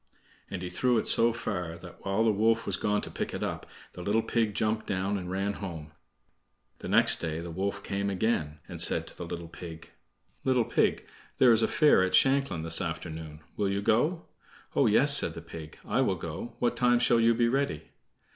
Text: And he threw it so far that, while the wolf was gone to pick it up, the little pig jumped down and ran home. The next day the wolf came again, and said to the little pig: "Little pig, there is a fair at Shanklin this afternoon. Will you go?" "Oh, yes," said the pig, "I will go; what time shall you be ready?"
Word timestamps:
And 0.49 0.63
he 0.63 0.69
threw 0.71 0.97
it 0.97 1.07
so 1.07 1.31
far 1.31 1.77
that, 1.77 2.03
while 2.03 2.23
the 2.23 2.31
wolf 2.33 2.65
was 2.65 2.75
gone 2.75 3.01
to 3.01 3.11
pick 3.11 3.35
it 3.35 3.43
up, 3.43 3.67
the 3.93 4.01
little 4.01 4.23
pig 4.23 4.55
jumped 4.55 4.87
down 4.87 5.15
and 5.15 5.29
ran 5.29 5.53
home. 5.61 5.91
The 6.79 6.87
next 6.87 7.17
day 7.17 7.39
the 7.39 7.51
wolf 7.51 7.83
came 7.83 8.09
again, 8.09 8.61
and 8.67 8.81
said 8.81 9.05
to 9.05 9.15
the 9.15 9.27
little 9.27 9.47
pig: 9.47 9.91
"Little 10.43 10.65
pig, 10.65 11.05
there 11.37 11.51
is 11.51 11.61
a 11.61 11.67
fair 11.67 12.01
at 12.01 12.15
Shanklin 12.15 12.63
this 12.63 12.81
afternoon. 12.81 13.41
Will 13.55 13.69
you 13.69 13.83
go?" 13.83 14.25
"Oh, 14.75 14.87
yes," 14.87 15.15
said 15.15 15.35
the 15.35 15.39
pig, 15.43 15.77
"I 15.85 16.01
will 16.01 16.15
go; 16.15 16.55
what 16.57 16.75
time 16.75 16.97
shall 16.97 17.19
you 17.19 17.35
be 17.35 17.47
ready?" 17.47 17.91